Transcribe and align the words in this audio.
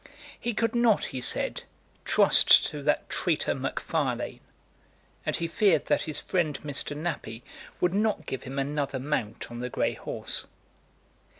He 0.39 0.55
could 0.55 0.73
not, 0.73 1.05
he 1.13 1.21
said, 1.21 1.61
trust 2.05 2.65
to 2.71 2.81
that 2.81 3.07
traitor 3.07 3.53
MacFarlane, 3.53 4.39
and 5.27 5.35
he 5.35 5.47
feared 5.47 5.85
that 5.85 6.05
his 6.05 6.19
friend 6.19 6.59
Mr. 6.63 6.97
Nappie 6.97 7.43
would 7.79 7.93
not 7.93 8.25
give 8.25 8.41
him 8.41 8.57
another 8.57 8.97
mount 8.97 9.51
on 9.51 9.59
the 9.59 9.69
grey 9.69 9.93
horse. 9.93 10.47